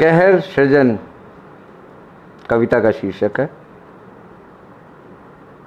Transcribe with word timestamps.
कहर 0.00 0.40
सृजन, 0.40 0.98
कविता 2.50 2.80
का 2.80 2.90
शीर्षक 2.90 3.30
है। 3.38 3.46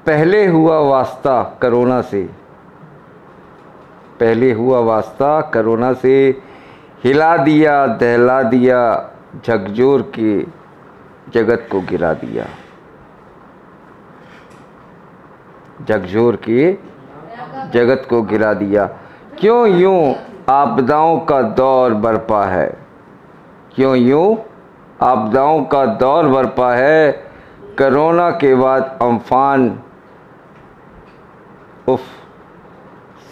पहले 0.06 0.46
हुआ 0.48 0.80
वास्ता 0.80 1.60
करोना 1.62 2.02
से, 2.02 2.30
पहले 4.20 4.52
हुआ 4.52 4.80
वास्ता 4.80 5.42
करोना 5.42 5.94
से, 5.94 6.42
हिला 7.04 7.38
दिया, 7.38 7.88
दहला 7.88 8.42
दिया, 8.44 9.12
झकझोर 9.46 10.02
के 10.02 10.42
जगत 11.32 11.68
को 11.72 11.82
गिरा 11.82 12.14
दिया। 12.14 12.46
झकझोर 15.86 16.36
के 16.36 16.78
जगत 17.74 18.08
को 18.10 18.22
गिरा 18.22 18.54
दिया। 18.54 18.86
क्यों 19.40 19.68
यूँ 19.68 20.16
आपदाओं 20.50 21.20
का 21.20 21.42
दौर 21.42 21.94
बरपा 21.94 22.46
है? 22.46 22.89
क्यों 23.76 23.96
यूँ? 23.96 24.38
आपदाओं 25.02 25.66
का 25.66 25.86
दौर 25.86 26.28
बरपा 26.28 26.74
है। 26.74 27.12
कोरोना 27.78 28.30
के 28.30 28.56
बाद 28.56 29.00
अम्फान। 29.02 29.84
उफ, 31.88 32.02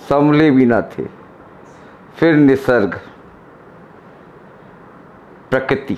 संभले 0.10 0.52
भी 0.52 0.66
ना 0.66 0.82
थे। 0.82 1.04
फिर 2.18 2.36
निसर्ग। 2.36 3.02
प्रकृति। 5.50 5.98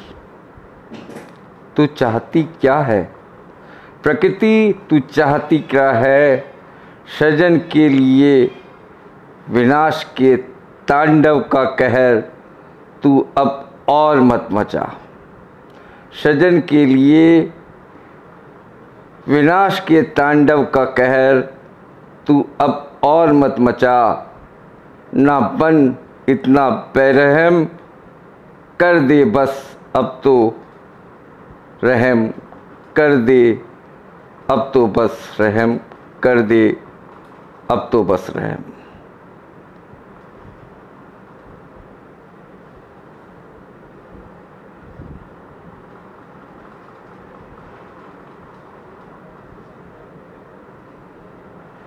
तू 1.76 1.86
चाहती 1.86 2.44
क्या 2.44 2.78
है? 2.78 3.14
प्रकृति 4.04 4.86
तू 4.90 5.00
चाहती 5.00 5.60
क्या 5.60 5.92
है? 5.92 6.54
सृजन 7.20 7.58
के 7.58 7.90
लिए 7.90 8.52
विनाश 9.50 10.14
के 10.18 10.38
तांडव 10.88 11.40
का 11.40 11.64
कहर। 11.64 12.24
तू 13.04 13.28
अब 13.38 13.66
और 13.90 14.20
मत 14.22 14.48
मचा। 14.52 14.90
सजन 16.24 16.60
के 16.62 16.86
लिए 16.86 17.40
विनाश 19.28 19.80
के 19.80 20.02
तांडव 20.02 20.64
का 20.66 20.84
कहर, 20.98 21.40
तू 22.28 22.46
अब 22.62 23.00
और 23.04 23.34
मत 23.34 23.56
मचा। 23.60 24.26
ना 25.14 25.40
बन 25.40 25.96
इतना 26.30 26.70
बेरहम 26.96 27.64
कर 28.80 29.00
दे 29.00 29.24
बस 29.26 29.78
अब 29.96 30.20
तो 30.24 30.36
रहम, 31.84 32.28
कर 32.96 33.16
दे 33.16 33.62
अब 34.50 34.70
तो 34.74 34.86
बस 34.88 35.38
रहम, 35.40 35.78
कर 36.24 36.42
दे 36.42 36.78
अब 37.72 37.90
तो 37.92 38.04
बस 38.04 38.28
रहम। 38.36 38.64